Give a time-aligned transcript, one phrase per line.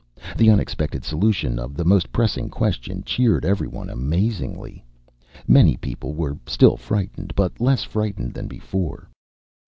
[0.35, 4.83] The unexpected solution of the most pressing question cheered every one amazingly.
[5.47, 9.09] Many people were still frightened, but less frightened than before.